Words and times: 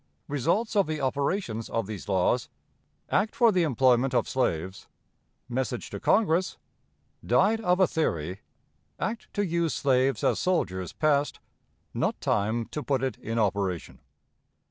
Results 0.27 0.75
of 0.75 0.87
the 0.87 0.99
Operations 0.99 1.69
of 1.69 1.85
these 1.85 2.09
Laws. 2.09 2.49
Act 3.11 3.35
for 3.35 3.51
the 3.51 3.61
Employment 3.61 4.15
of 4.15 4.27
Slaves. 4.27 4.87
Message 5.47 5.91
to 5.91 5.99
Congress. 5.99 6.57
"Died 7.23 7.61
of 7.61 7.79
a 7.79 7.85
Theory." 7.85 8.39
Act 8.99 9.31
to 9.35 9.45
use 9.45 9.75
Slaves 9.75 10.23
as 10.23 10.39
Soldiers 10.39 10.91
passed. 10.91 11.39
Not 11.93 12.19
Time 12.19 12.65
to 12.71 12.81
put 12.81 13.03
it 13.03 13.17
in 13.19 13.37
Operation. 13.37 13.99